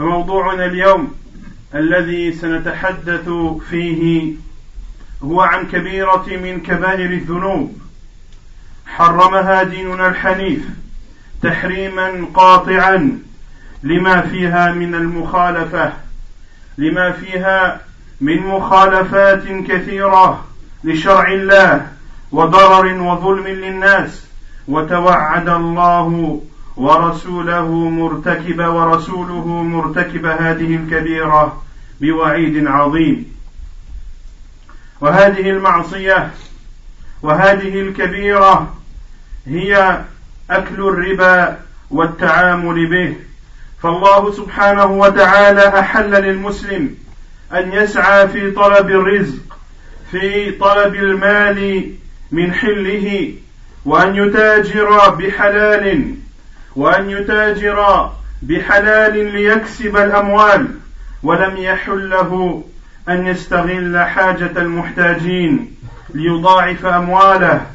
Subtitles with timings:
[0.00, 1.14] فموضوعنا اليوم
[1.74, 3.28] الذي سنتحدث
[3.70, 4.32] فيه
[5.22, 7.78] هو عن كبيرة من كبائر الذنوب.
[8.86, 10.62] حرمها ديننا الحنيف
[11.42, 13.18] تحريما قاطعا
[13.82, 15.92] لما فيها من المخالفة
[16.78, 17.80] لما فيها
[18.20, 20.44] من مخالفات كثيرة
[20.84, 21.86] لشرع الله
[22.32, 24.26] وضرر وظلم للناس.
[24.68, 26.42] وتوعد الله
[26.76, 31.62] ورسوله مرتكب ورسوله مرتكب هذه الكبيرة
[32.00, 33.26] بوعيد عظيم.
[35.00, 36.30] وهذه المعصية
[37.22, 38.74] وهذه الكبيرة
[39.46, 40.00] هي
[40.50, 41.58] أكل الربا
[41.90, 43.16] والتعامل به.
[43.82, 46.94] فالله سبحانه وتعالى أحل للمسلم
[47.52, 49.58] أن يسعى في طلب الرزق
[50.10, 51.90] في طلب المال
[52.32, 53.34] من حله
[53.84, 56.14] وأن يتاجر بحلال
[56.80, 58.10] وأن يتاجر
[58.42, 60.68] بحلال ليكسب الأموال
[61.22, 62.64] ولم يحل له
[63.08, 65.76] أن يستغل حاجة المحتاجين
[66.14, 67.66] ليضاعف أمواله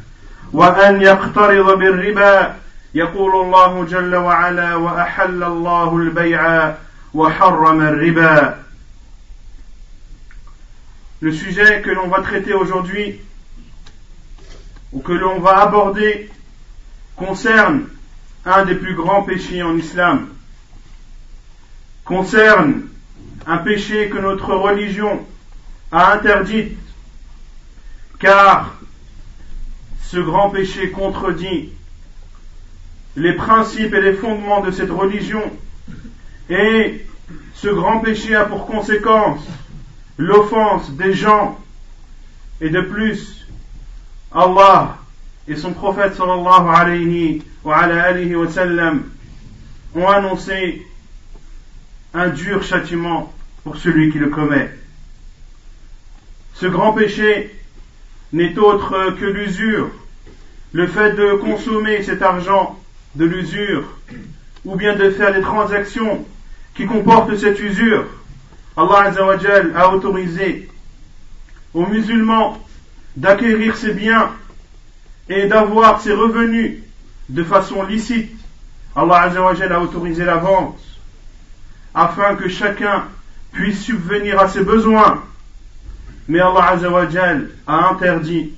[0.53, 2.55] وأن يقترض بالربا.
[2.93, 6.73] يقول الله جل وعلا وأحل الله البيع
[7.13, 8.57] وحرم الربا.
[11.21, 13.21] Le sujet que l'on va traiter aujourd'hui
[14.93, 16.29] ou que l'on va aborder
[17.15, 17.94] concerne
[18.45, 20.27] un des plus grands péchés en islam,
[22.03, 22.83] concerne
[23.47, 25.25] un péché que notre religion
[25.91, 26.77] a interdit,
[28.19, 28.75] car
[30.03, 31.71] ce grand péché contredit
[33.15, 35.41] les principes et les fondements de cette religion,
[36.49, 37.05] et
[37.55, 39.41] ce grand péché a pour conséquence
[40.17, 41.59] l'offense des gens,
[42.61, 43.47] et de plus,
[44.31, 44.97] Allah
[45.47, 49.03] et son prophète sallallahu alayhi wa, alayhi wa sallam,
[49.95, 50.85] ont annoncé
[52.13, 53.33] un dur châtiment
[53.63, 54.69] pour celui qui le commet.
[56.53, 57.53] Ce grand péché
[58.31, 59.89] n'est autre que l'usure,
[60.71, 62.79] le fait de consommer cet argent
[63.15, 63.83] de l'usure,
[64.63, 66.25] ou bien de faire des transactions
[66.75, 68.05] qui comportent cette usure.
[68.77, 69.11] Allah
[69.75, 70.69] a autorisé
[71.73, 72.61] aux musulmans
[73.15, 74.31] d'acquérir ces biens
[75.29, 76.79] et d'avoir ses revenus
[77.29, 78.35] de façon licite,
[78.95, 80.79] Allah Azzawajal a autorisé la vente
[81.93, 83.05] afin que chacun
[83.51, 85.23] puisse subvenir à ses besoins.
[86.27, 88.53] Mais Allah Azzawajal a interdit,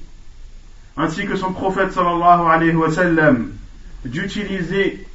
[0.96, 3.52] ainsi que son prophète sallallahu alayhi wa sallam,
[4.06, 5.06] d'utiliser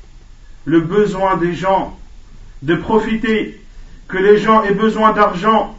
[0.64, 1.98] le besoin des gens,
[2.62, 3.60] de profiter
[4.08, 5.76] que les gens aient besoin d'argent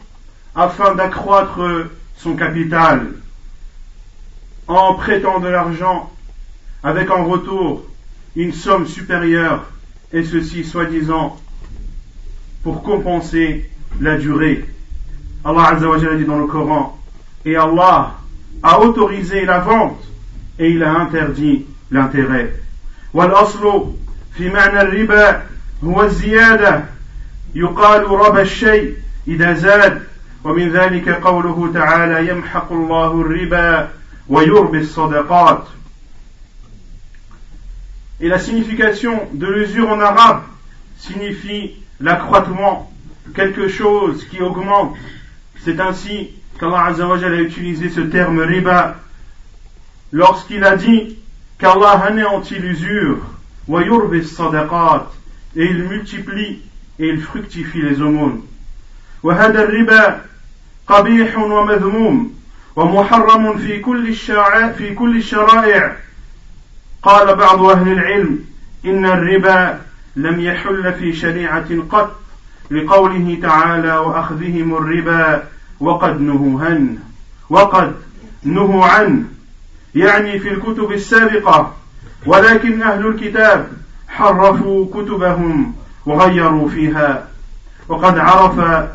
[0.56, 1.88] afin d'accroître
[2.18, 3.08] son capital
[4.68, 6.12] en prêtant de l'argent
[6.83, 7.85] avec en retour
[8.37, 9.65] une somme supérieure,
[10.13, 11.39] et ceci soi-disant
[12.63, 13.69] pour compenser
[14.01, 14.65] la durée.
[15.45, 16.99] Allah Azza wa dit dans le Coran,
[17.45, 18.15] et Allah
[18.63, 20.03] a autorisé la vente
[20.59, 22.55] et il a interdit l'intérêt.
[23.15, 23.93] والأصل
[24.37, 25.43] في معنى الربا
[25.85, 26.85] هو الزيادة
[27.55, 28.95] يقال ربى الشيء
[29.29, 30.03] إذا زاد
[30.45, 33.89] ومن ذلك قوله تعالى يمحق الله الربا
[38.23, 40.43] et la signification de l'usure en arabe
[40.99, 42.91] signifie l'accroîtement,
[43.35, 44.97] quelque chose qui augmente.
[45.65, 48.97] C'est ainsi qu'Allah a utilisé ce terme riba
[50.13, 51.17] lorsqu'il a dit
[51.59, 53.19] qu'Allah anéantit l'usure,
[55.57, 56.63] et il multiplie
[56.99, 58.43] et il fructifie les aumônes.
[59.23, 60.21] وهذا الربا
[60.87, 62.35] قبيح ومذموم
[62.77, 65.97] ومحرم في كل الشرائع في كل الشرائع
[67.04, 68.40] قال بعض أهل العلم
[68.86, 69.80] إن الربا
[70.16, 72.20] لم يحل في شريعة قط
[72.72, 75.44] لقوله تعالى وأخذهم الربا
[75.80, 76.98] وقد نهوا عنه
[77.50, 77.96] وقد
[78.44, 79.24] نهوا عنه
[79.96, 81.76] يعني في الكتب السابقة
[82.26, 83.68] ولكن أهل الكتاب
[84.08, 85.76] حرفوا كتبهم
[86.06, 87.28] وغيروا فيها.
[87.90, 88.86] وقد عرف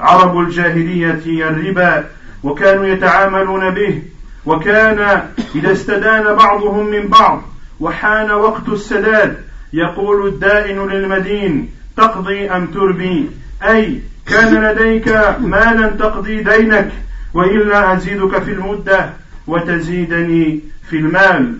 [0.00, 2.04] عرب الجاهلية الربا
[2.42, 4.02] وكانوا يتعاملون به
[4.46, 7.42] وكان إذا استدان بعضهم من بعض
[7.80, 9.36] وحان وقت السداد
[9.72, 13.30] يقول الدائن للمدين تقضي أم تربي؟
[13.62, 15.08] أي كان لديك
[15.40, 16.92] مالا تقضي دينك
[17.34, 19.10] وإلا أزيدك في المدة
[19.46, 20.60] وتزيدني
[20.90, 21.58] في المال.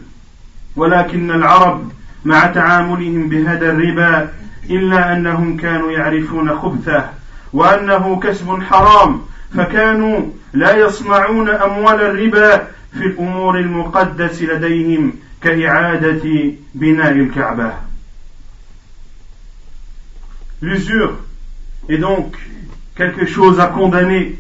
[0.77, 1.93] ولكن العرب
[2.25, 4.29] مع تعاملهم بهذا الربا
[4.71, 7.11] إلا أنهم كانوا يعرفون خبثه
[7.53, 9.21] وأنه كسب حرام
[9.58, 10.22] فكانوا
[10.54, 12.58] لا يصنعون أموال الربا
[12.94, 17.74] في الأمور المقدس لديهم كإعادة بناء الكعبة
[20.62, 21.18] L'usure
[21.90, 22.38] est donc
[22.96, 24.40] quelque chose à condamner,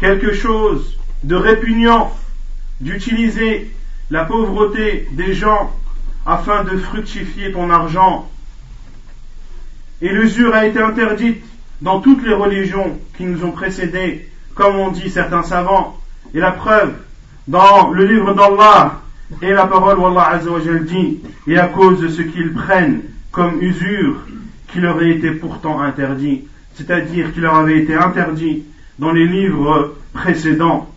[0.00, 2.12] quelque chose de répugnant
[2.80, 3.70] d'utiliser
[4.10, 5.72] la pauvreté des gens
[6.26, 8.28] afin de fructifier ton argent.
[10.02, 11.44] Et l'usure a été interdite
[11.81, 15.97] dans toutes les religions qui nous ont précédés, comme ont dit certains savants.
[16.33, 16.93] Et la preuve,
[17.47, 19.01] dans le livre d'Allah
[19.41, 20.39] et la parole où Allah
[20.81, 24.17] dit, et à cause de ce qu'ils prennent comme usure,
[24.67, 26.43] qui leur a été pourtant interdit,
[26.75, 28.63] c'est-à-dire qui leur avait été interdit
[28.99, 30.89] dans les livres précédents.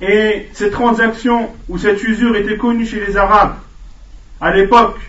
[0.00, 3.56] Et cette transaction ou cette usure était connue chez les Arabes
[4.40, 5.00] à l'époque,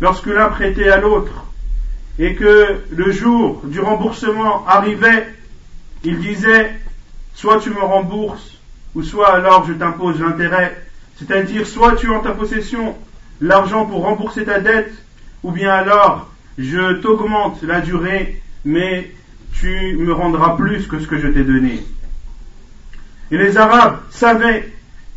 [0.00, 1.43] lorsque l'un prêtait à l'autre
[2.18, 5.28] et que le jour du remboursement arrivait,
[6.04, 6.72] il disait
[7.34, 8.58] soit tu me rembourses
[8.94, 10.80] ou soit alors je t'impose l'intérêt,
[11.16, 12.94] c'est-à-dire soit tu as en ta possession
[13.40, 14.92] l'argent pour rembourser ta dette
[15.42, 19.10] ou bien alors je t'augmente la durée mais
[19.52, 21.82] tu me rendras plus que ce que je t'ai donné.
[23.30, 24.70] Et les Arabes savaient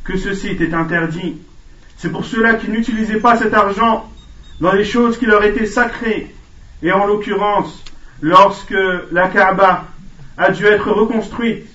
[0.03, 1.37] que ceci était interdit.
[1.97, 4.09] C'est pour cela qu'ils n'utilisaient pas cet argent
[4.61, 6.33] dans les choses qui leur étaient sacrées.
[6.82, 7.84] Et en l'occurrence,
[8.20, 8.74] lorsque
[9.12, 9.84] la Kaaba
[10.36, 11.66] a dû être reconstruite,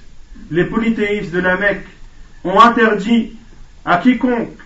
[0.51, 1.87] les polythéistes de la Mecque
[2.43, 3.33] ont interdit
[3.85, 4.57] à quiconque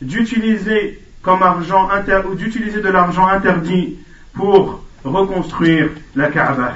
[0.00, 1.88] d'utiliser comme argent
[2.28, 3.98] ou d'utiliser de l'argent interdit
[4.34, 6.74] pour reconstruire la Kaaba.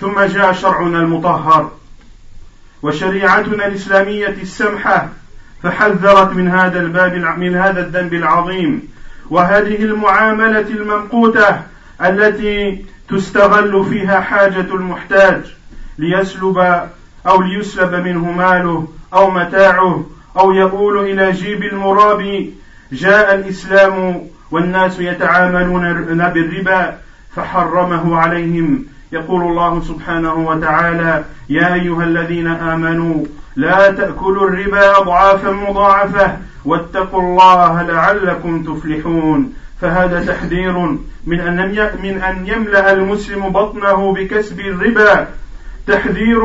[0.00, 1.72] ثم جاء شرعنا المطهر
[2.82, 5.08] وشريعتنا الإسلامية السمحة
[5.65, 8.81] فحذرت من هذا الباب من هذا الذنب العظيم.
[9.29, 11.59] وهذه المعاملة الممقوتة
[12.05, 15.55] التي تستغل فيها حاجة المحتاج
[15.97, 16.57] ليسلب
[17.27, 20.05] أو ليسلب منه ماله أو متاعه
[20.37, 22.53] أو يقول إلى جيب المرابي
[22.91, 24.21] جاء الإسلام
[24.51, 25.93] والناس يتعاملون
[26.33, 26.97] بالربا
[27.35, 28.85] فحرمه عليهم.
[29.11, 37.81] يقول الله سبحانه وتعالى يا أيها الذين آمنوا لا تأكلوا الربا أضعافا مضاعفة واتقوا الله
[37.81, 39.53] لعلكم تفلحون.
[39.81, 40.77] فهذا تحذير
[41.25, 45.27] من أن من أن يملأ المسلم بطنه بكسب الربا.
[45.87, 46.43] تحذير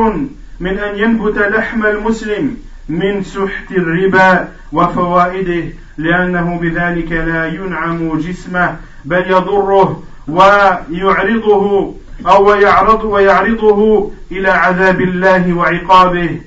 [0.59, 2.57] من أن ينبت لحم المسلم
[2.89, 5.63] من سحت الربا وفوائده
[5.97, 8.75] لأنه بذلك لا ينعم جسمه
[9.05, 11.95] بل يضره ويعرضه.
[12.27, 16.41] أو يعرض ويعرضه إلى عذاب الله وعقابه.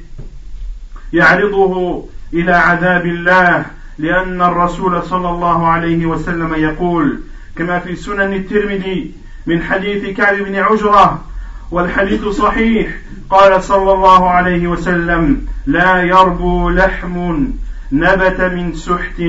[1.12, 3.64] يعرضه إلى عذاب الله
[3.98, 7.20] لأن الرسول صلى الله عليه وسلم يقول
[7.56, 9.14] كما في سنن الترمذي
[9.46, 11.24] من حديث كعب بن عجرة
[11.70, 12.88] والحديث صحيح
[13.30, 17.46] قال صلى الله عليه وسلم لا يربو لحم
[17.92, 19.20] نبت من سحت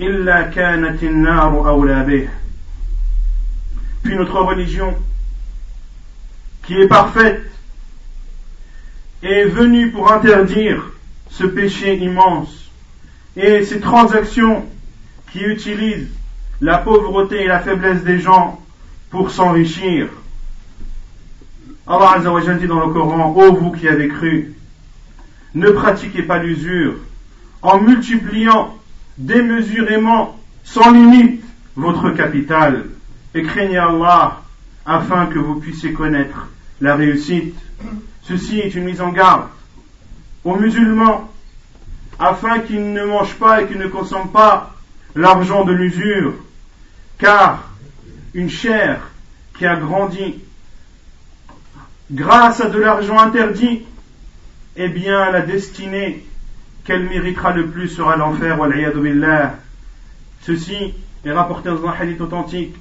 [0.00, 2.28] إلا كانت النار أولى به.
[4.02, 4.94] Puis notre religion
[6.66, 7.50] qui est parfaite,
[9.22, 10.90] est venue pour interdire
[11.30, 12.70] ce péché immense
[13.36, 14.66] et ces transactions
[15.32, 16.10] qui utilisent
[16.60, 18.60] la pauvreté et la faiblesse des gens
[19.10, 20.08] pour s'enrichir.
[21.86, 24.54] Allah Azzawajal dit dans le Coran, ô vous qui avez cru,
[25.54, 26.94] ne pratiquez pas l'usure
[27.62, 28.76] en multipliant
[29.18, 31.42] démesurément, sans limite,
[31.76, 32.86] votre capital,
[33.34, 34.41] et craignez Allah
[34.86, 36.48] afin que vous puissiez connaître
[36.80, 37.56] la réussite.
[38.22, 39.48] Ceci est une mise en garde
[40.44, 41.30] aux musulmans
[42.18, 44.74] afin qu'ils ne mangent pas et qu'ils ne consomment pas
[45.14, 46.34] l'argent de l'usure,
[47.18, 47.70] car
[48.34, 49.10] une chair
[49.56, 50.40] qui a grandi
[52.10, 53.82] grâce à de l'argent interdit,
[54.76, 56.24] eh bien la destinée
[56.84, 58.58] qu'elle méritera le plus sera l'enfer,
[60.42, 62.74] Ceci est rapporté dans un hadith authentique,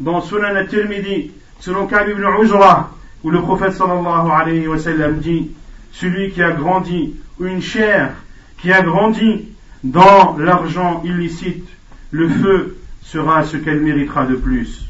[0.00, 2.90] dans Sunan al-Tirmidhi, selon Ka'b ibn Ujra,
[3.22, 5.50] où le prophète sallallahu alayhi wa sallam dit,
[5.92, 8.12] celui qui a grandi, ou une chair
[8.58, 9.48] qui a grandi
[9.82, 11.68] dans l'argent illicite,
[12.10, 14.88] le feu sera ce qu'elle méritera de plus.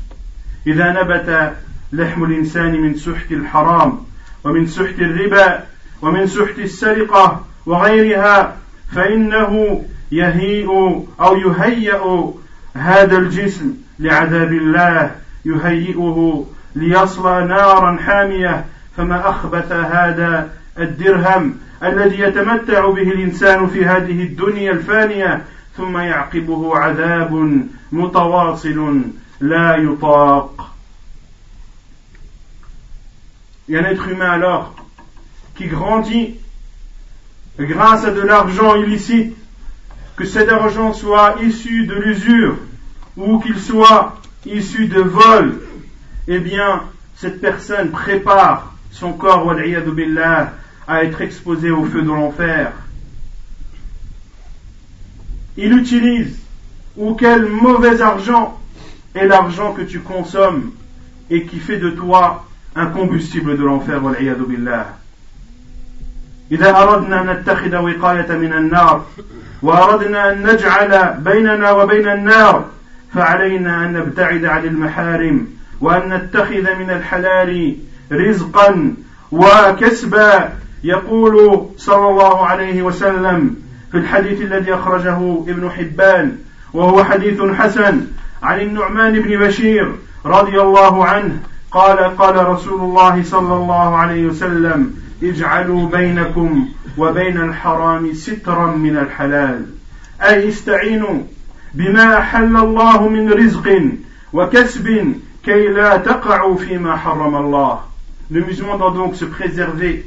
[0.67, 1.57] إذا نبت
[1.93, 3.99] لحم الإنسان من سحت الحرام
[4.45, 5.65] ومن سحت الربا
[6.03, 8.57] ومن سحت السرقة وغيرها
[8.93, 10.67] فإنه يهيئ
[11.21, 12.33] أو يهيأ
[12.75, 18.65] هذا الجسم لعذاب الله يهيئه ليصلى نارا حامية
[18.97, 25.45] فما أخبث هذا الدرهم الذي يتمتع به الإنسان في هذه الدنيا الفانية
[25.77, 29.03] ثم يعقبه عذاب متواصل
[29.41, 30.71] لا يطاق.
[33.67, 34.75] Il y a un être humain alors
[35.55, 36.35] qui grandit
[37.59, 39.35] grâce à de l'argent illicite,
[40.17, 42.57] que cet argent soit issu de l'usure
[43.18, 45.62] ou qu'il soit issu de vol,
[46.28, 46.84] eh bien,
[47.16, 50.54] cette personne prépare son corps, billah,
[50.88, 52.72] à être exposé au feu de l'enfer.
[55.58, 56.40] Il utilise,
[56.96, 58.58] ou quel mauvais argent
[59.14, 60.72] est l'argent que tu consommes
[61.30, 62.46] et qui fait de toi
[62.76, 64.96] un combustible de l'enfer, billah.
[66.52, 69.06] إذا أردنا أن نتخذ وقاية من النار
[69.62, 72.66] وأردنا أن نجعل بيننا وبين النار
[73.15, 75.47] فعلينا أن نبتعد عن المحارم
[75.81, 77.77] وأن نتخذ من الحلال
[78.13, 78.95] رزقا
[79.33, 80.53] وكسبا.
[80.85, 83.57] يقول صلى الله عليه وسلم
[83.93, 86.37] في الحديث الذي أخرجه ابن حبان
[86.73, 88.07] وهو حديث حسن
[88.43, 89.93] عن النعمان بن بشير
[90.27, 91.37] رضي الله عنه
[91.71, 96.69] قال قال رسول الله صلى الله عليه وسلم اجعلوا بينكم
[96.99, 99.67] وبين الحرام سترا من الحلال.
[100.23, 101.21] أي استعينوا
[101.74, 103.82] بما أحل الله من رزق
[104.34, 107.80] وكسب كي لا تقعوا فيما حرم الله
[108.32, 110.06] Le musulman doit donc se préserver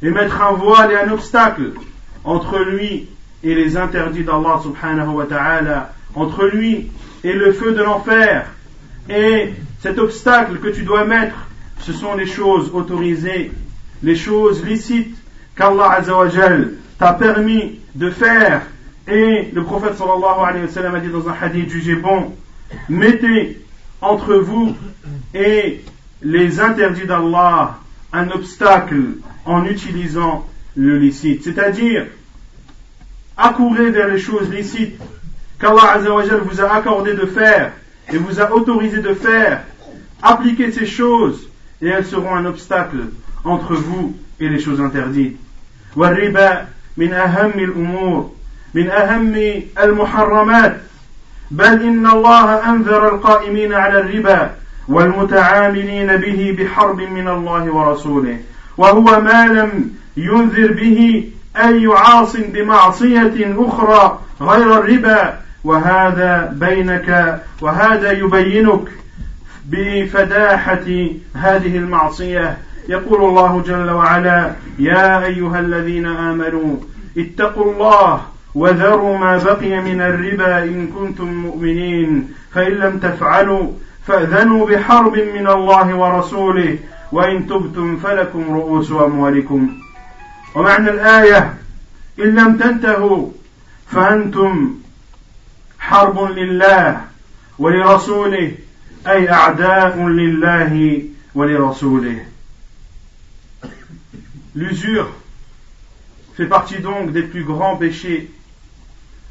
[0.00, 1.72] et mettre un voile et un obstacle
[2.24, 3.08] entre lui
[3.42, 6.88] et les interdits d'Allah subhanahu wa ta'ala, entre lui
[7.24, 8.46] et le feu de l'enfer.
[9.08, 11.34] Et cet obstacle que tu dois mettre,
[11.80, 13.50] ce sont les choses autorisées
[14.02, 15.16] les choses licites
[15.56, 16.00] qu'Allah
[16.98, 18.62] t'a permis de faire.
[19.08, 22.34] Et le prophète sallallahu alayhi wa sallam a dit dans un hadith jugé bon,
[22.88, 23.60] mettez
[24.00, 24.74] entre vous
[25.34, 25.80] et
[26.22, 27.78] les interdits d'Allah
[28.12, 29.02] un obstacle
[29.44, 31.42] en utilisant le licite.
[31.44, 32.06] C'est-à-dire,
[33.36, 35.00] accourez vers les choses licites
[35.58, 37.72] qu'Allah vous a accordé de faire
[38.12, 39.64] et vous a autorisé de faire.
[40.22, 41.48] Appliquez ces choses
[41.80, 43.08] et elles seront un obstacle
[43.44, 45.38] entre vous et les choses interdites.
[45.96, 46.66] والربا
[46.96, 48.30] من أهم الأمور
[48.75, 49.35] من أهم
[49.83, 50.77] المحرمات
[51.51, 54.51] بل إن الله أنذر القائمين على الربا
[54.87, 58.39] والمتعاملين به بحرب من الله ورسوله
[58.77, 65.39] وهو ما لم ينذر به أي يعاص بمعصية أخرى غير الربا.
[65.63, 68.87] وهذا بينك وهذا يبينك
[69.65, 70.87] بفداحة
[71.35, 72.57] هذه المعصية.
[72.89, 76.75] يقول الله جل وعلا يا أيها الذين آمنوا
[77.17, 78.21] اتقوا الله
[78.55, 82.33] وذروا ما بقي من الربا إن كنتم مؤمنين.
[82.51, 83.71] فإن لم تفعلوا
[84.07, 86.77] فأذنوا بحرب من الله ورسوله
[87.11, 89.77] وإن تبتم فلكم رؤوس أموالكم.
[90.55, 91.53] ومعنى الآية
[92.19, 93.29] إن لم تنتهوا
[93.87, 94.75] فأنتم
[95.79, 97.01] حرب لله
[97.59, 98.51] ولرسوله
[99.07, 101.01] أي أعداء لله
[101.35, 102.25] ولرسوله.
[104.55, 105.09] L'usure
[106.37, 108.31] fait partie donc des plus grands péchés,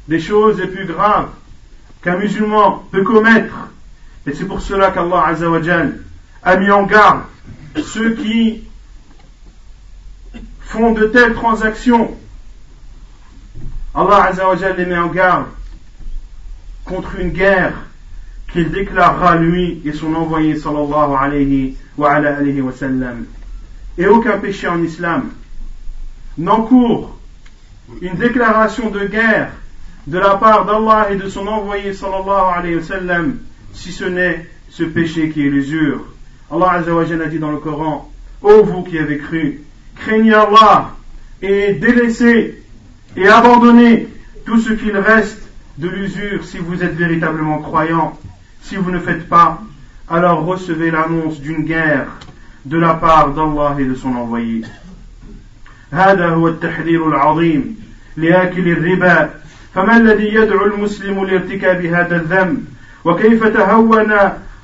[0.07, 1.29] des choses les plus graves
[2.01, 3.69] qu'un musulman peut commettre.
[4.27, 5.99] Et c'est pour cela qu'Allah Azzawajal
[6.43, 7.21] a mis en garde
[7.83, 8.63] ceux qui
[10.61, 12.15] font de telles transactions.
[13.93, 15.45] Allah Azzawajal les met en garde
[16.83, 17.73] contre une guerre
[18.51, 23.25] qu'il déclarera lui et son envoyé sallallahu alayhi wa, wa sallam
[23.97, 25.31] et aucun péché en islam
[26.37, 27.17] n'encourt
[28.01, 29.51] une déclaration de guerre
[30.06, 33.38] de la part d'Allah et de son envoyé sallallahu alayhi wa sallam,
[33.72, 36.04] si ce n'est ce péché qui est l'usure.
[36.50, 38.10] Allah Azzawajal a dit dans le Coran,
[38.42, 39.62] Ô vous qui avez cru,
[39.96, 40.92] craignez Allah
[41.42, 42.62] et délaissez
[43.16, 44.08] et abandonnez
[44.46, 45.42] tout ce qu'il reste
[45.78, 48.18] de l'usure si vous êtes véritablement croyant.
[48.62, 49.62] Si vous ne faites pas,
[50.08, 52.08] alors recevez l'annonce d'une guerre
[52.64, 54.64] de la part d'Allah et de son envoyé.
[55.92, 57.76] هذا هو التحذير العظيم
[58.16, 59.30] لآكل الربا
[59.75, 62.65] فما الذي يدعو المسلم لارتكاب هذا الذنب؟
[63.05, 64.13] وكيف تهون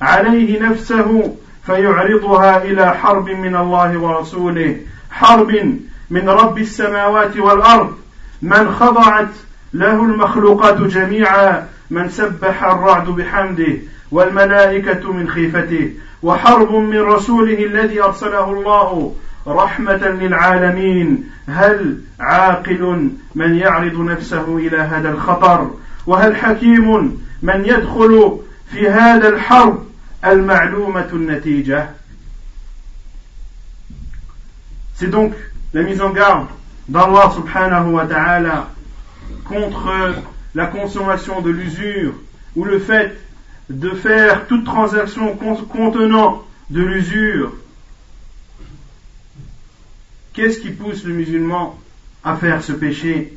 [0.01, 4.75] عليه نفسه فيعرضها إلى حرب من الله ورسوله؟
[5.11, 7.97] حرب من رب السماوات والأرض.
[8.41, 9.29] من خضعت
[9.73, 13.77] له المخلوقات جميعا من سبح الرعد بحمده
[14.11, 15.91] والملائكة من خيفته.
[16.23, 19.15] وحرب من رسوله الذي أرسله الله
[19.46, 25.70] رحمة للعالمين هل عاقل من يعرض نفسه إلى هذا الخطر
[26.06, 28.38] وهل حكيم من يدخل
[28.72, 29.86] في هذا الحرب
[30.24, 31.88] المعلومة النتيجة
[34.98, 35.34] C'est donc
[35.74, 36.46] la mise en garde
[36.88, 38.70] d'Allah subhanahu wa ta'ala
[39.44, 39.92] contre
[40.54, 42.14] la consommation de l'usure
[42.56, 43.14] ou le fait
[43.68, 47.52] de faire toute transaction contenant de l'usure.
[50.33, 51.77] Qu'est-ce qui pousse le musulman
[52.23, 53.33] à faire ce péché?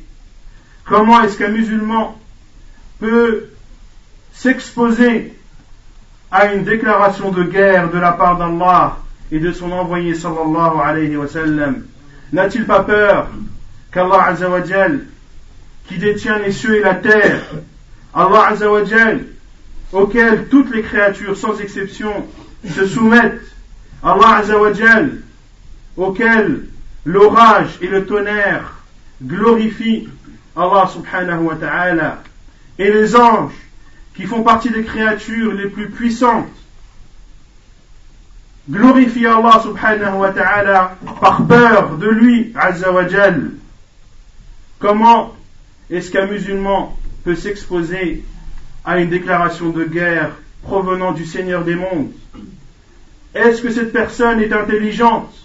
[0.85, 2.17] Comment est-ce qu'un musulman
[2.99, 3.49] peut
[4.33, 5.33] s'exposer
[6.31, 8.99] à une déclaration de guerre de la part d'Allah
[9.31, 11.83] et de son envoyé sallallahu alayhi wa sallam?
[12.31, 13.27] N'a-t-il pas peur
[13.91, 15.05] qu'Allah azawajal,
[15.87, 17.41] qui détient les cieux et la terre,
[18.13, 19.25] Allah azawajal,
[19.91, 22.25] auquel toutes les créatures sans exception
[22.69, 23.41] se soumettent,
[24.01, 25.21] Allah azawajal,
[25.97, 26.67] auquel
[27.05, 28.73] l'orage et le tonnerre
[29.23, 30.09] glorifient
[30.55, 32.23] Allah subhanahu wa ta'ala,
[32.79, 33.53] et les anges
[34.15, 36.47] qui font partie des créatures les plus puissantes,
[38.69, 42.89] glorifient Allah subhanahu wa ta'ala par peur de lui, azza
[44.79, 45.35] Comment
[45.89, 48.23] est-ce qu'un musulman peut s'exposer
[48.83, 50.31] à une déclaration de guerre
[50.63, 52.11] provenant du Seigneur des mondes?
[53.33, 55.44] Est-ce que cette personne est intelligente?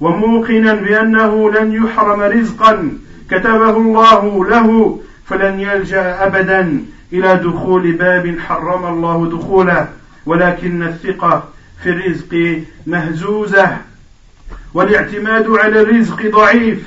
[0.00, 2.90] وموقنا بأنه لن يحرم رزقا
[3.30, 9.88] كتبه الله له فلن يلجأ أبدا إلى دخول باب حرم الله دخوله
[10.26, 11.48] ولكن الثقة
[11.82, 13.76] في الرزق مهزوزة
[14.74, 16.78] والاعتماد على الرزق ضعيف.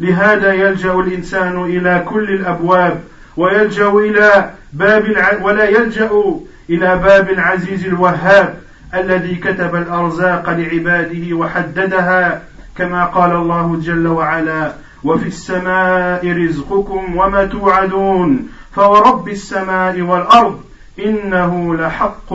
[0.00, 3.00] لهذا يلجأ الإنسان إلى كل الأبواب
[3.36, 5.38] ويلجأ إلى باب الع...
[5.42, 6.10] ولا يلجأ
[6.70, 8.58] إلى باب العزيز الوهاب
[8.94, 12.42] الذي كتب الأرزاق لعباده وحددها.
[12.78, 14.72] كما قال الله جل وعلا
[15.04, 20.60] وفي السماء رزقكم وما توعدون فورب السماء والأرض
[21.04, 22.34] إنه لحق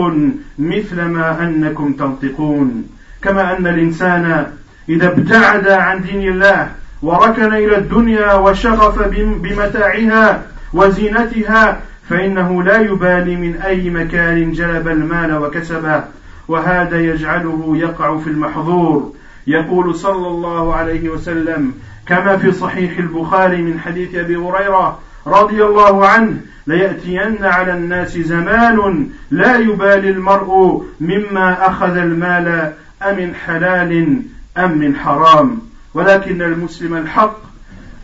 [0.59, 2.89] مثل ما أنكم تنطقون.
[3.21, 4.47] كما أن الإنسان
[4.89, 6.69] إذا ابتعد عن دين الله
[7.01, 9.07] وركن إلى الدنيا وشغف
[9.41, 10.41] بمتاعها
[10.73, 16.03] وزينتها فإنه لا يبالي من أي مكان جلب المال وكسبه
[16.47, 19.13] وهذا يجعله يقع في المحظور.
[19.47, 21.73] يقول صلى الله عليه وسلم
[22.07, 29.09] كما في صحيح البخاري من حديث أبي هريرة رضي الله عنه ليأتين على الناس زمان
[29.31, 34.21] لا يبالي المرء مما أخذ المال أمن حلال
[34.57, 35.59] أم من حرام.
[35.93, 37.37] ولكن المسلم الحق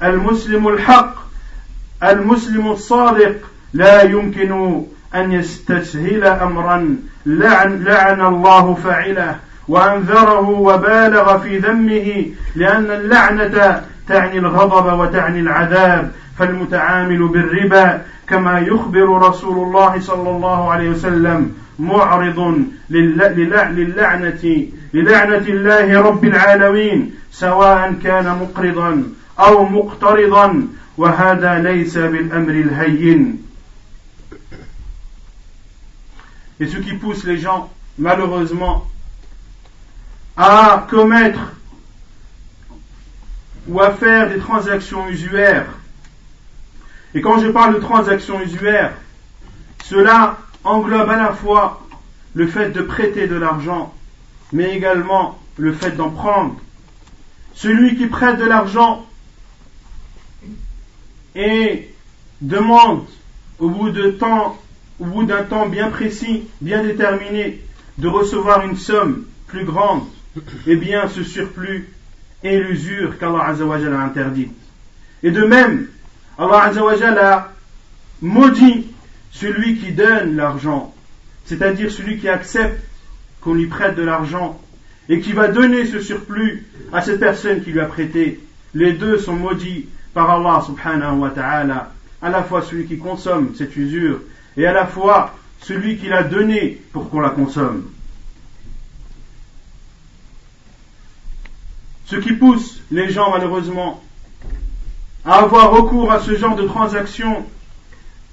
[0.04, 1.16] المسلم الحق
[2.04, 3.36] المسلم الصادق
[3.74, 4.84] لا يمكن
[5.16, 6.98] أن يستسهل أمرا.
[7.26, 9.40] لعن, لعن الله فاعله.
[9.68, 19.68] وأنذره وبالغ في ذمه لأن اللعنة تعني الغضب وتعني العذاب فالمتعامل بالربا كما يخبر رسول
[19.68, 29.04] الله صلى الله عليه وسلم معرض للعنة للعنة الله رب العالمين سواء كان مقرضا
[29.40, 33.40] أو مقترضا وهذا ليس بالأمر الهين.
[36.60, 38.88] Et ce qui pousse les gens, malheureusement,
[40.38, 41.54] à commettre
[43.68, 45.68] ou à faire des transactions usuaires
[47.14, 48.94] Et quand je parle de transactions usuaires,
[49.84, 51.86] cela englobe à la fois
[52.34, 53.94] le fait de prêter de l'argent
[54.54, 56.56] mais également le fait d'en prendre.
[57.56, 59.06] Celui qui prête de l'argent
[61.36, 61.90] et
[62.40, 63.06] demande
[63.60, 64.58] au bout de temps,
[65.00, 67.62] au bout d'un temps bien précis, bien déterminé,
[67.98, 70.04] de recevoir une somme plus grande,
[70.68, 71.88] eh bien ce surplus
[72.44, 74.54] est l'usure qu'Allah Azzawajal a interdite.
[75.22, 75.88] Et de même,
[76.38, 77.54] Allah Azzawajal a
[78.22, 78.88] maudit
[79.32, 80.94] celui qui donne l'argent,
[81.46, 82.84] c'est-à-dire celui qui accepte
[83.42, 84.60] qu'on lui prête de l'argent
[85.10, 88.40] et qui va donner ce surplus à cette personne qui lui a prêté.
[88.74, 91.92] Les deux sont maudits par Allah subhanahu wa ta'ala,
[92.22, 94.22] à la fois celui qui consomme cette usure
[94.56, 97.86] et à la fois celui qui l'a donné pour qu'on la consomme.
[102.14, 104.00] Ce qui pousse les gens malheureusement
[105.26, 107.44] à avoir recours à ce genre de transactions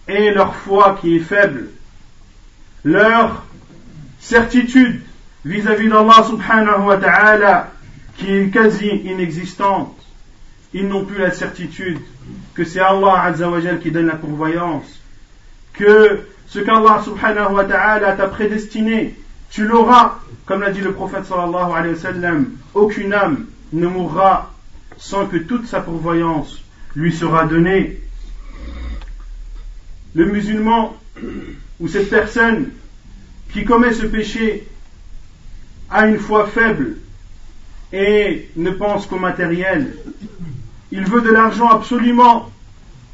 [0.07, 1.71] est leur foi qui est faible,
[2.85, 3.43] leur
[4.19, 5.01] certitude
[5.47, 7.73] vis-à-vis d'Allah subhanahu wa ta'ala
[8.19, 9.97] qui est quasi inexistante.
[10.75, 12.01] Ils n'ont plus la certitude
[12.53, 15.01] que c'est Allah azawajal qui donne la pourvoyance,
[15.73, 19.15] que ce qu'Allah subhanahu wa ta'ala t'a prédestiné,
[19.51, 22.31] tu l'auras, comme l'a dit le prophète sallallahu alayhi wa
[22.75, 24.53] aucune âme ne mourra
[24.99, 26.63] sans que toute sa pourvoyance
[26.95, 28.01] lui sera donnée.
[30.15, 30.97] Le musulman
[31.79, 32.71] ou cette personne
[33.53, 34.67] qui commet ce péché
[35.91, 36.97] a une foi faible
[37.93, 39.97] et ne pense qu'au matériel.
[40.93, 42.51] Il veut de l'argent absolument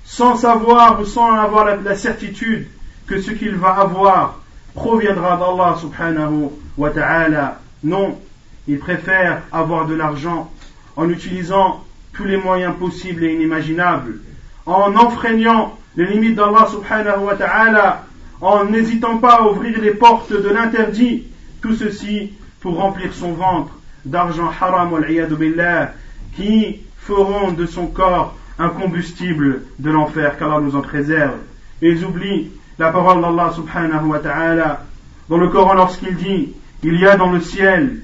[0.05, 2.69] sans savoir ou sans avoir la, certitude
[3.07, 4.41] que ce qu'il va avoir
[4.75, 7.61] proviendra d'Allah subhanahu wa ta'ala.
[7.83, 8.19] Non,
[8.69, 10.51] il préfère avoir de l'argent
[10.97, 14.21] en utilisant tous les moyens possibles et inimaginables,
[14.65, 18.07] en enfreignant les limites d'Allah subhanahu wa ta'ala,
[18.41, 21.25] en n'hésitant pas à ouvrir les portes de l'interdit,
[21.63, 23.73] tout ceci pour remplir son ventre
[24.05, 24.91] d'argent haram
[25.39, 25.93] billah,
[26.35, 31.39] qui feront de son corps un combustible de l'enfer, qu'Allah nous en préserve.
[31.83, 34.85] Et ils oublient la parole d'Allah subhanahu wa ta'ala
[35.29, 36.53] dans le Coran lorsqu'il dit
[36.83, 38.03] Il y a dans le ciel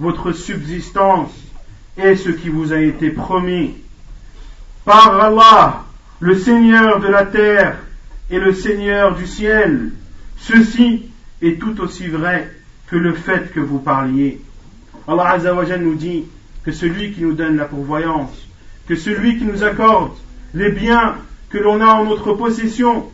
[0.00, 1.30] votre subsistance
[1.98, 3.74] et ce qui vous a été promis.
[4.86, 5.84] Par Allah,
[6.20, 7.76] le Seigneur de la terre
[8.30, 9.90] et le Seigneur du ciel,
[10.38, 11.10] ceci
[11.42, 12.50] est tout aussi vrai
[12.86, 14.40] que le fait que vous parliez.
[15.06, 16.24] Allah Azzawajal nous dit
[16.64, 18.48] que celui qui nous donne la pourvoyance,
[18.88, 20.12] que celui qui nous accorde
[20.54, 21.16] les biens
[21.50, 23.06] que l'on a en notre possession,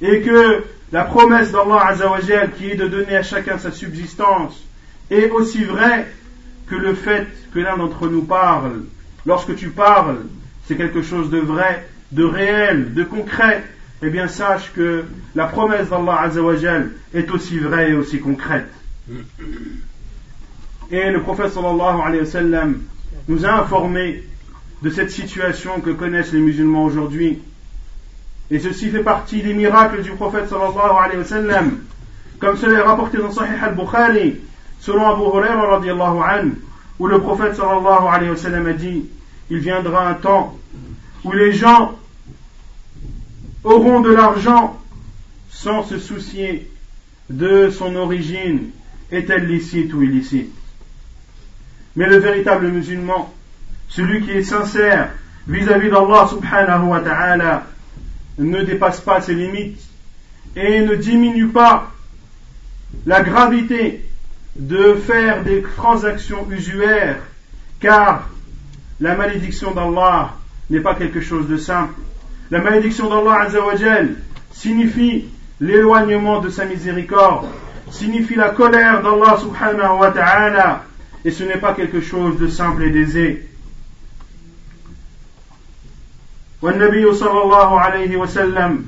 [0.00, 4.62] et que la promesse d'Allah Azzawajal qui est de donner à chacun sa subsistance
[5.10, 6.06] est aussi vrai
[6.68, 8.82] que le fait que l'un d'entre nous parle.
[9.26, 10.18] Lorsque tu parles,
[10.66, 13.64] c'est quelque chose de vrai, de réel, de concret.
[14.02, 15.04] Eh bien, sache que
[15.34, 18.70] la promesse d'Allah Azzawajal est aussi vraie et aussi concrète.
[20.90, 22.78] Et le prophète sallallahu alayhi wa sallam
[23.26, 24.22] nous a informé
[24.82, 27.40] de cette situation que connaissent les musulmans aujourd'hui.
[28.50, 31.78] Et ceci fait partie des miracles du prophète sallallahu alayhi wa sallam,
[32.38, 34.36] comme cela est rapporté dans Sahih al-Bukhari,
[34.80, 36.62] selon Abu Huraira radiallahu anhu,
[36.98, 39.04] où le prophète sallallahu alayhi wa sallam a dit,
[39.50, 40.56] il viendra un temps
[41.24, 41.96] où les gens
[43.64, 44.78] auront de l'argent
[45.50, 46.70] sans se soucier
[47.30, 48.70] de son origine
[49.10, 50.52] est-elle licite ou illicite.
[51.96, 53.32] Mais le véritable musulman,
[53.88, 55.10] celui qui est sincère
[55.46, 57.66] vis-à-vis d'Allah subhanahu wa ta'ala,
[58.38, 59.80] ne dépasse pas ses limites
[60.54, 61.90] et ne diminue pas
[63.04, 64.07] la gravité
[64.57, 67.17] de faire des transactions usuaires,
[67.79, 68.29] car
[68.99, 70.33] la malédiction d'Allah
[70.69, 71.99] n'est pas quelque chose de simple.
[72.51, 73.47] La malédiction d'Allah
[74.51, 75.25] signifie
[75.59, 77.47] l'éloignement de sa miséricorde
[77.89, 80.83] signifie la colère d'Allah subhanahu wa ta'ala
[81.23, 83.49] et ce n'est pas quelque chose de simple et d'aisé.
[86.63, 88.85] والنبي صلى الله عليه وسلم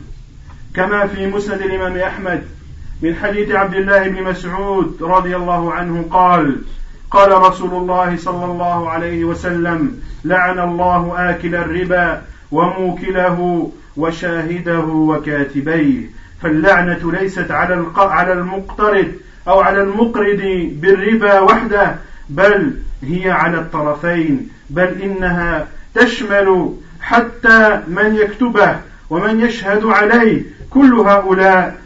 [0.75, 2.43] كما في مسند الإمام أحمد
[3.02, 6.62] من حديث عبد الله بن مسعود رضي الله عنه قال
[7.10, 16.10] قال رسول الله صلى الله عليه وسلم لعن الله آكل الربا وموكله وشاهده وكاتبيه
[16.42, 19.12] فاللعنة ليست على على المقترض
[19.48, 21.96] أو على المقرض بالربا وحده
[22.28, 28.76] بل هي على الطرفين بل إنها تشمل حتى من يكتبه
[29.10, 31.80] ومن يشهد عليه كل هؤلاء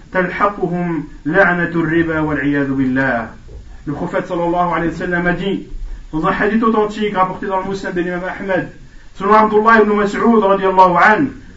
[3.87, 5.67] Le prophète sallallahu alayhi wa sallam a dit,
[6.13, 8.69] dans un hadith authentique rapporté dans le Muslim de l'imam Ahmed,
[9.17, 10.21] selon Abdullah ibn Mas'ud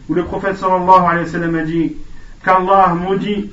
[0.10, 1.98] où le prophète sallallahu alayhi wa sallam a dit,
[2.44, 3.52] qu'Allah maudit,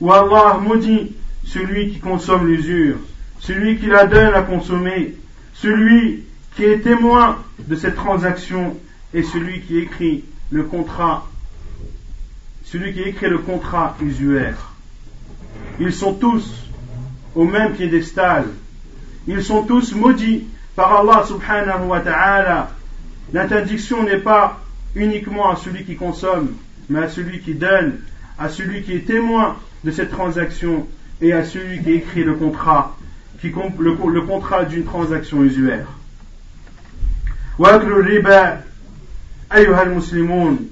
[0.00, 2.96] ou Allah maudit celui qui consomme l'usure,
[3.40, 5.14] celui qui la donne à consommer,
[5.52, 6.24] celui
[6.56, 8.78] qui est témoin de cette transaction
[9.12, 11.26] et celui qui écrit le contrat
[12.67, 14.71] celui qui écrit le contrat usuaire.
[15.79, 16.69] Ils sont tous
[17.35, 18.45] au même piédestal.
[19.27, 22.71] Ils sont tous maudits par Allah subhanahu wa ta'ala.
[23.31, 24.59] L'interdiction n'est pas
[24.95, 26.53] uniquement à celui qui consomme,
[26.89, 27.99] mais à celui qui donne,
[28.37, 30.87] à celui qui est témoin de cette transaction
[31.21, 32.97] et à celui qui écrit le contrat,
[33.41, 35.87] qui, le, le contrat d'une transaction usuaire.
[37.59, 38.61] واكل الربا
[39.53, 40.69] ايها المسلمون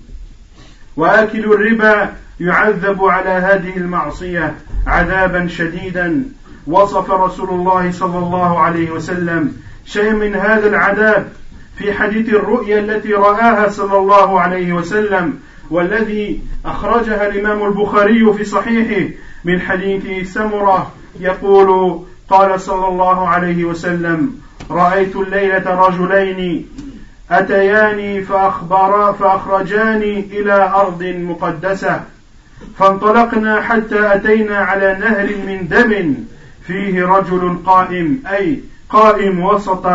[0.97, 4.55] واكل الربا يعذب على هذه المعصية
[4.87, 6.25] عذابا شديدا.
[6.67, 9.53] وصف رسول الله صلى الله عليه وسلم
[9.85, 11.29] شيء من هذا العذاب
[11.79, 15.39] في حديث الرؤيا التي رآها صلى الله عليه وسلم
[15.71, 19.09] والذي أخرجها الإمام البخاري في صحيحه
[19.45, 26.69] من حديث سمرة يقول قال صلى الله عليه وسلم رأيت الليلة رجلين
[27.31, 32.01] أتياني فأخبرا فأخرجاني إلى أرض مقدسة.
[32.79, 36.15] فانطلقنا حتى أتينا على نهر من دم
[36.67, 39.87] فيه رجل قائم أي قائم وسط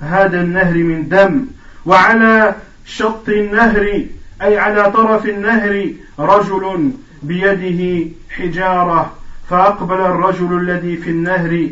[0.00, 1.46] هذا النهر من دم.
[1.86, 4.02] وعلى شط النهر
[4.42, 6.90] أي على طرف النهر رجل
[7.22, 9.12] بيده حجارة.
[9.50, 11.68] فأقبل الرجل الذي في النهر.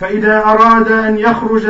[0.00, 1.66] فإذا أراد أن يخرج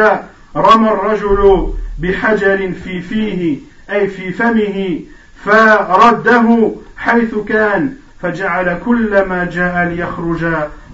[0.57, 3.59] رمى الرجل بحجر في فيه
[3.91, 5.01] أي في فمه
[5.45, 10.45] فرده حيث كان فجعل كل ما جاء ليخرج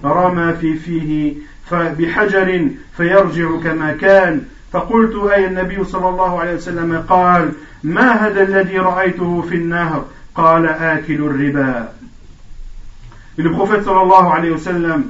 [0.03, 1.33] رمى في فيه
[1.71, 4.41] بحجر فيرجع كما كان.
[4.71, 7.51] فقلت أي النبي صلى الله عليه وسلم قال
[7.83, 11.93] ما هذا الذي رأيته في النهر؟ قال آكل الربا.
[13.37, 15.03] Et le prophète sallallahu alayhi wa sallam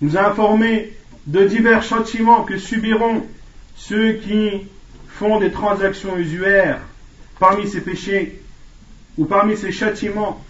[0.00, 0.92] nous a informé
[1.26, 3.26] de divers châtiments que subiront
[3.76, 4.68] ceux qui
[5.40, 6.80] des transactions usuaires
[7.38, 8.40] parmi ces péchés
[9.16, 10.42] ou parmi ces châtiments,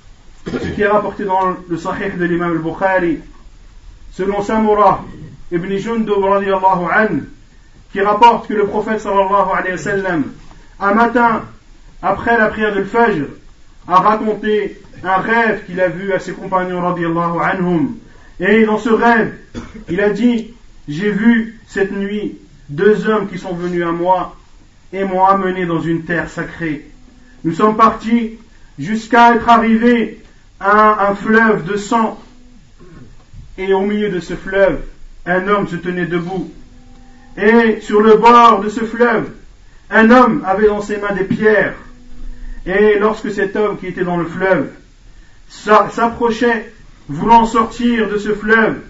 [0.46, 3.18] ce qui est rapporté dans le sahih de l'imam al-Bukhari,
[4.12, 5.04] selon Samura
[5.50, 6.40] ibn Jundub an,
[7.92, 10.24] qui rapporte que le prophète sallallahu alayhi
[10.80, 11.42] un matin,
[12.00, 13.26] après la prière de Fajr,
[13.86, 17.96] a raconté un rêve qu'il a vu à ses compagnons radiallahu anhum.
[18.40, 19.34] Et dans ce rêve,
[19.88, 20.54] il a dit,
[20.88, 24.34] j'ai vu cette nuit deux hommes qui sont venus à moi
[24.92, 26.86] et m'ont amené dans une terre sacrée.
[27.44, 28.38] Nous sommes partis
[28.78, 30.20] jusqu'à être arrivés
[30.60, 32.20] à un fleuve de sang.
[33.58, 34.80] Et au milieu de ce fleuve,
[35.26, 36.50] un homme se tenait debout.
[37.36, 39.30] Et sur le bord de ce fleuve,
[39.90, 41.74] un homme avait dans ses mains des pierres.
[42.66, 44.68] Et lorsque cet homme qui était dans le fleuve
[45.48, 46.72] s'approchait,
[47.08, 48.80] voulant sortir de ce fleuve,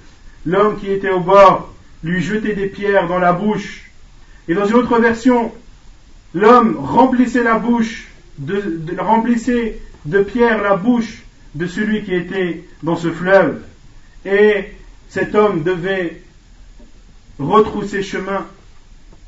[0.47, 1.73] l'homme qui était au bord
[2.05, 3.91] lui jetait des pierres dans la bouche.
[4.49, 5.53] Et dans une autre version,
[6.35, 11.23] l'homme remplissait la bouche, de, remplissait de pierres la bouche
[11.55, 13.62] de celui qui était dans ce fleuve.
[14.25, 14.66] Et
[15.09, 16.23] cet homme devait
[17.38, 18.47] retrousser chemin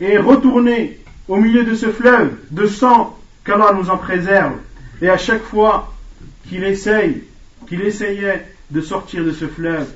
[0.01, 4.55] et retourner au milieu de ce fleuve de sang qu'Allah nous en préserve.
[5.03, 5.93] Et à chaque fois
[6.49, 7.25] qu'il essaye,
[7.69, 9.87] qu'il essayait de sortir de ce fleuve,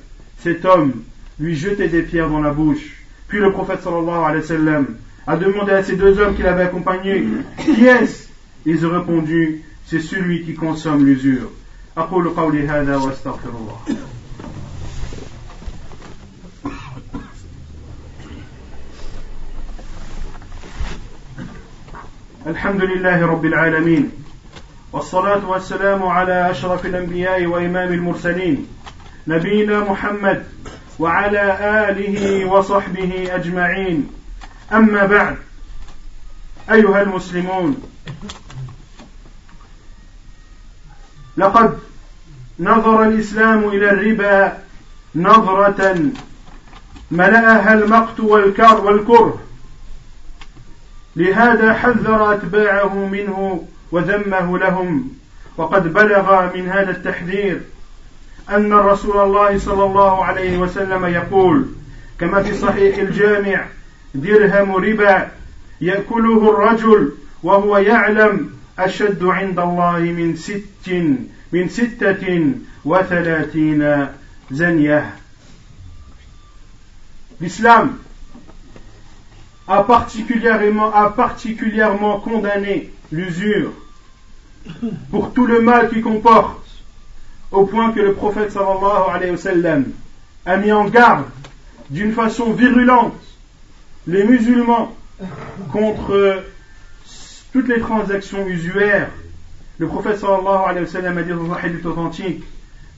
[0.40, 1.02] cet homme
[1.40, 3.02] lui jetait des pierres dans la bouche.
[3.28, 4.86] Puis le prophète sallallahu alayhi wa sallam
[5.27, 7.25] a demandé à ces deux hommes qui l'avaient accompagné,
[7.57, 8.27] qui est-ce
[8.65, 11.49] Ils ont répondu, c'est celui qui consomme l'usure.
[22.47, 24.11] الحمد لله رب العالمين
[24.93, 28.67] والصلاة والسلام على أشرف الأنبياء وإمام المرسلين
[29.27, 30.43] نبينا محمد
[30.99, 31.57] وعلى
[31.89, 34.16] آله وصحبه أجمعين
[34.72, 35.36] أما بعد
[36.70, 37.82] أيها المسلمون
[41.36, 41.78] لقد
[42.60, 44.58] نظر الإسلام إلى الربا
[45.14, 46.10] نظرة
[47.10, 49.40] ملأها المقت والكر والكره.
[51.16, 55.10] لهذا حذر أتباعه منه وذمه لهم
[55.56, 57.60] وقد بلغ من هذا التحذير
[58.50, 61.66] أن رسول الله صلى الله عليه وسلم يقول
[62.20, 63.64] كما في صحيح الجامع
[64.15, 65.31] درهم ربا
[65.81, 67.13] يأكله الرجل
[67.43, 70.89] وهو يعلم أشد عند الله من ست
[71.51, 72.53] من ستة
[72.85, 74.07] وثلاثين
[74.51, 75.13] زنية
[77.41, 77.97] L'islam
[79.67, 83.71] a particulièrement, a particulièrement condamné l'usure
[85.11, 86.65] pour tout le mal qu'il comporte,
[87.51, 89.85] au point que le prophète sallallahu alayhi wa sallam
[90.45, 91.25] a mis en garde
[91.89, 93.19] d'une façon virulente
[94.08, 94.96] les musulmans
[95.70, 96.42] contre
[97.52, 99.10] toutes les transactions usuaires,
[99.78, 102.42] le prophète sallallahu alayhi wa sallam a dit dans un authentique,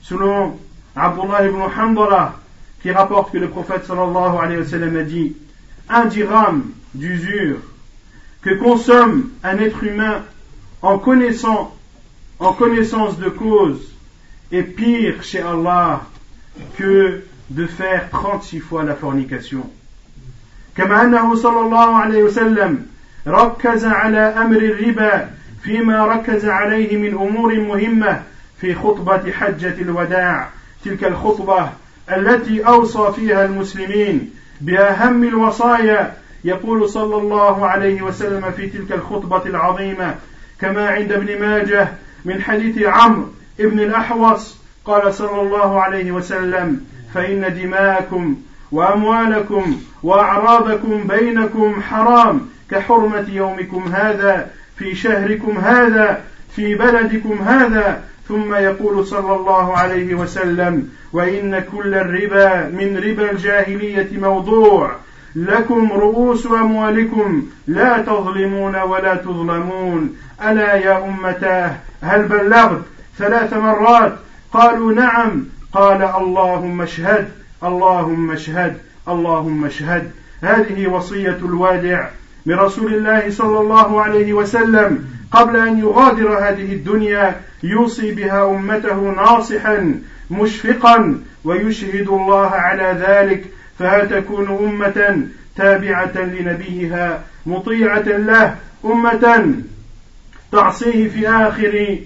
[0.01, 0.57] selon
[0.95, 2.35] Abdullah ibn Hanbala,
[2.81, 5.35] qui rapporte que le prophète sallallahu alayhi wa sallam a dit,
[5.89, 7.59] un dirham d'usure
[8.41, 10.23] que consomme un être humain
[10.81, 10.93] en
[12.39, 13.81] en connaissance de cause
[14.51, 16.03] est pire chez Allah
[16.77, 19.69] que de faire 36 fois la fornication.
[20.81, 22.85] كما أنه صلى الله عليه وسلم
[23.27, 25.29] ركز على أمر الربا
[25.63, 28.21] فيما ركز عليه من أمور مهمة
[28.61, 30.49] في خطبة حجة الوداع.
[30.85, 31.69] تلك الخطبة
[32.11, 34.29] التي أوصى فيها المسلمين
[34.61, 36.13] بأهم الوصايا
[36.43, 40.15] يقول صلى الله عليه وسلم في تلك الخطبة العظيمة.
[40.61, 41.87] كما عند ابن ماجه
[42.25, 43.27] من حديث عمرو
[43.59, 48.37] ابن الأحوص قال صلى الله عليه وسلم فإن دماءكم
[48.71, 56.21] وأموالكم وأعراضكم بينكم حرام كحرمة يومكم هذا في شهركم هذا
[56.55, 58.03] في بلدكم هذا.
[58.27, 64.91] ثم يقول صلى الله عليه وسلم وإن كل الربا من ربا الجاهلية موضوع.
[65.35, 70.15] لكم رؤوس أموالكم لا تظلمون ولا تظلمون.
[70.47, 72.81] ألا يا أمتاه هل بلغت
[73.17, 74.13] ثلاث مرات؟
[74.53, 75.45] قالوا نعم.
[75.73, 77.40] قال اللهم اشهد.
[77.63, 80.11] اللهم اشهد اللهم اشهد.
[80.41, 82.09] هذه وصية الوادع
[82.45, 88.95] من رسول الله صلى الله عليه وسلم قبل أن يغادر هذه الدنيا يوصي بها أمته
[88.95, 93.43] ناصحا مشفقا ويشهد الله على ذلك.
[93.79, 99.53] فهل تكون أمة تابعة لنبيها مطيعة له أمة
[100.51, 101.97] تعصيه في آخر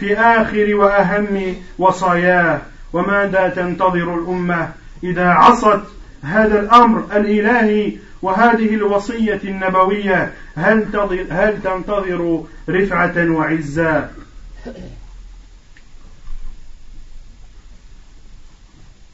[0.00, 2.60] في آخر وأهم وصاياه.
[2.92, 4.68] وماذا تنتظر الأمة؟
[5.02, 5.80] إذا عصت
[6.22, 10.86] هذا الأمر الإلهي وهذه الوصية النبوية هل,
[11.30, 14.10] هل تنتظر رفعة وعزا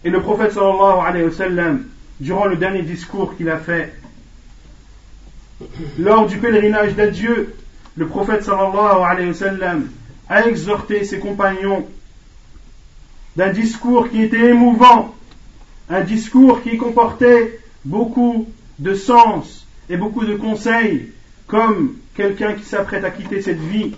[0.05, 1.85] Et le prophète sallallahu alayhi wa sallam,
[2.20, 3.94] durant le dernier discours qu'il a fait,
[5.99, 7.55] lors du pèlerinage d'adieu,
[7.97, 9.88] le prophète sallallahu alayhi wa sallam
[10.29, 11.87] a exhorté ses compagnons
[13.37, 15.14] d'un discours qui était émouvant,
[15.88, 18.47] un discours qui comportait beaucoup
[18.79, 21.12] de sens et beaucoup de conseils,
[21.47, 23.92] comme quelqu'un qui s'apprête à quitter cette vie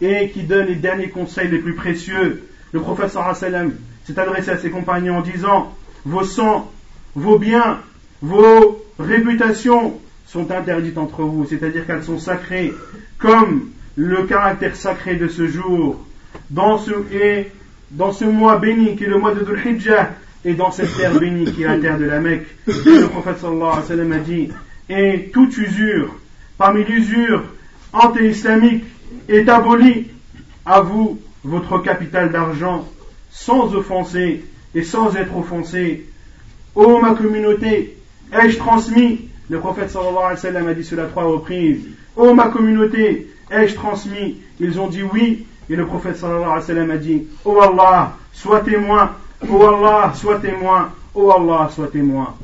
[0.00, 2.48] et qui donne les derniers conseils les plus précieux.
[2.72, 3.72] Le prophète sallam
[4.04, 5.72] s'est adressé à ses compagnons en disant
[6.04, 6.70] Vos sangs,
[7.14, 7.80] vos biens,
[8.20, 12.72] vos réputations sont interdites entre vous, c'est-à-dire qu'elles sont sacrées,
[13.18, 16.04] comme le caractère sacré de ce jour.
[16.50, 17.52] Dans ce, et
[17.90, 19.60] dans ce mois béni qui est le mois de Dhul
[20.44, 23.62] et dans cette terre bénie qui est la terre de la Mecque, le prophète sallallahu
[23.62, 24.48] alayhi wa sallam a dit,
[24.88, 26.14] et toute usure,
[26.58, 27.44] parmi l'usure
[27.92, 28.84] anti-islamique,
[29.28, 30.08] est abolie
[30.66, 32.88] à vous votre capital d'argent,
[33.30, 36.06] sans offenser et sans être offensé.
[36.74, 37.96] Ô ma communauté,
[38.32, 39.28] ai-je transmis?
[39.48, 41.80] Le prophète sallallahu alayhi wa sallam a dit cela trois reprises.
[42.16, 44.38] Ô ma communauté, ai-je transmis?
[44.60, 45.46] Ils ont dit oui.
[45.70, 49.12] Et le prophète sallallahu alayhi wa sallam a dit, Ô Allah, sois témoin
[49.50, 50.90] Oh Allah, sois témoin.
[51.14, 52.34] Oh Allah, sois témoin.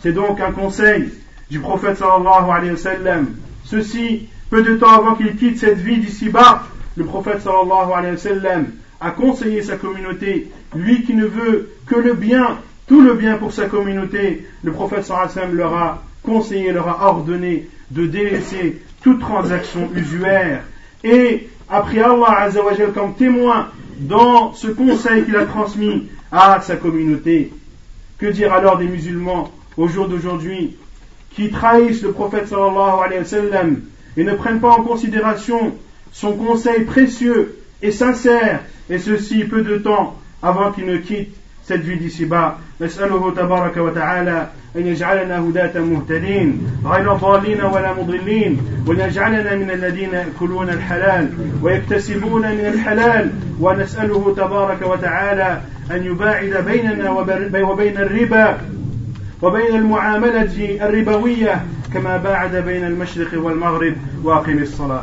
[0.00, 1.12] C'est donc un conseil
[1.50, 3.26] du prophète sallallahu alayhi wa sallam.
[3.64, 6.62] Ceci, peu de temps avant qu'il quitte cette vie d'ici-bas,
[6.96, 8.66] le prophète sallallahu alayhi wa sallam
[9.00, 13.52] a conseillé sa communauté, lui qui ne veut que le bien, tout le bien pour
[13.52, 18.06] sa communauté, le prophète sallallahu alayhi wa sallam leur a conseillé, leur a ordonné de
[18.06, 20.62] délaisser toute transaction usuaire.
[21.04, 22.48] Et après Allah
[22.94, 27.52] comme témoin dans ce conseil qu'il a transmis à sa communauté.
[28.18, 30.76] Que dire alors des musulmans au jour d'aujourd'hui
[31.34, 32.48] qui trahissent le prophète
[34.16, 35.74] et ne prennent pas en considération
[36.12, 41.36] son conseil précieux et sincère, et ceci peu de temps avant qu'il ne quitte
[41.66, 42.58] cette vie d'ici-bas.
[42.80, 44.46] نسأله تبارك وتعالى
[44.76, 51.28] أن يجعلنا هداة مهتدين غير ضالين ولا مضلين وأن يجعلنا من الذين يأكلون الحلال
[51.62, 55.60] ويكتسبون من الحلال ونسأله تبارك وتعالى
[55.90, 57.10] أن يباعد بيننا
[57.62, 58.58] وبين الربا
[59.42, 61.64] وبين المعاملة الربوية
[61.94, 63.94] كما باعد بين المشرق والمغرب
[64.24, 65.02] وأقم الصلاة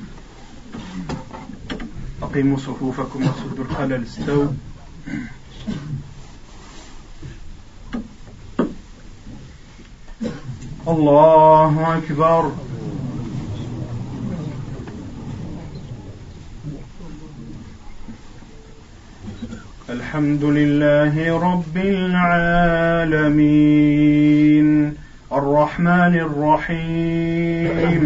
[2.21, 4.47] أقيموا صفوفكم وسدوا الخلل استووا
[10.87, 12.51] الله أكبر.
[19.89, 23.31] الحمد لله رب العالمين.
[25.31, 28.05] الرحمن الرحيم.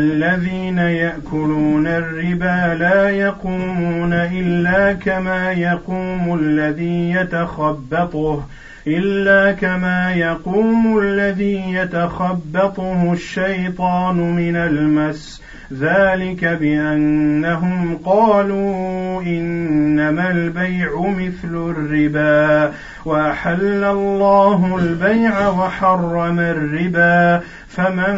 [0.00, 8.44] الذين يأكلون الربا لا يقومون إلا كما يقوم الذي يتخبطه
[8.86, 15.42] إلا كما يقوم الذي يتخبطه الشيطان من المس.
[15.72, 22.72] ذلك بأنهم قالوا إنما البيع مثل الربا
[23.04, 28.16] وأحل الله البيع وحرم الربا فمن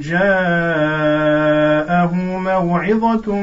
[0.00, 1.34] جاءه
[2.38, 3.34] موعظة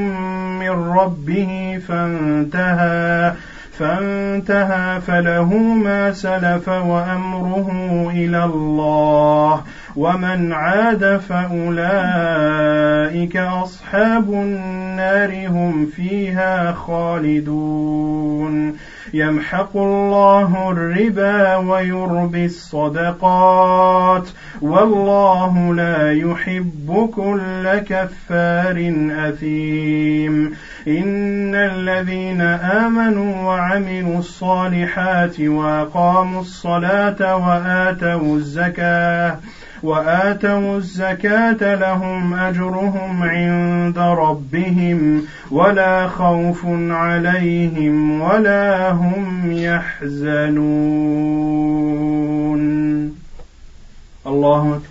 [0.60, 3.34] من ربه فانتهى
[3.80, 7.68] فانتهى فله ما سلف وأمره
[8.16, 9.62] إلى الله.
[9.96, 18.76] ومن عاد فأولئك أصحاب النار هم فيها خالدون.
[19.14, 24.28] يمحق الله الربا ويربي الصدقات.
[24.62, 28.94] والله لا يحب كل كفار
[29.28, 30.56] أثيم.
[30.88, 39.38] إن الذين آمنوا وعملوا الصالحات وأقاموا الصلاة وآتوا الزكاة
[39.84, 50.82] وآتوا الزكاة لهم أجرهم عند ربهم ولا خوف عليهم ولا هم يحزنون.
[54.28, 54.91] الله أكبر.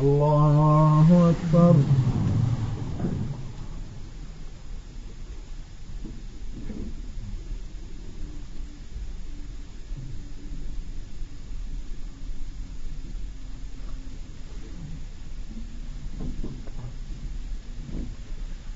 [0.00, 1.74] الله أكبر.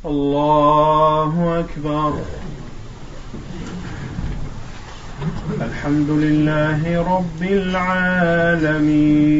[0.04, 2.12] الله أكبر.
[5.60, 6.80] الحمد لله
[7.16, 9.39] رب العالمين.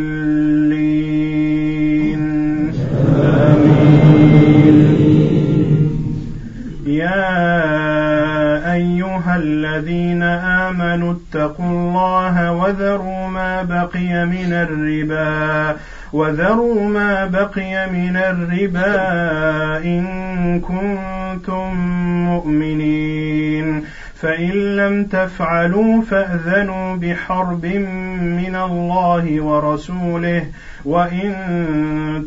[11.31, 15.77] اتقوا الله وذروا ما بقي من الربا
[16.13, 18.97] وذروا ما بقي من الربا
[19.77, 21.75] إن كنتم
[22.25, 23.83] مؤمنين.
[24.21, 30.45] فإن لم تفعلوا فأذنوا بحرب من الله ورسوله
[30.85, 31.31] وإن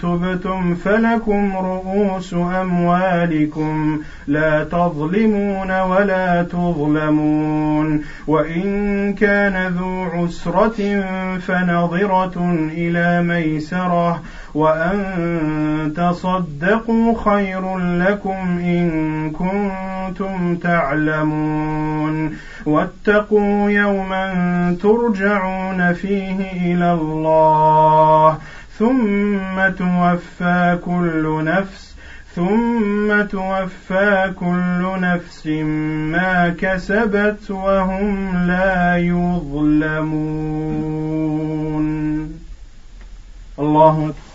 [0.02, 11.00] تبتم فلكم رؤوس أموالكم لا تظلمون ولا تظلمون وإن كان ذو عسرة
[11.38, 14.22] فنظرة إلى ميسرة
[14.54, 22.36] وأن تصدقوا خير لكم إن كنتم تعلمون
[22.66, 28.38] واتقوا يوما ترجعون فيه إلى الله
[28.78, 31.94] ثم توفى كل نفس
[32.34, 35.46] ثم توفى كل نفس
[36.12, 40.14] ما كسبت وهم لا يظلمون.
[43.58, 44.33] الله أكبر.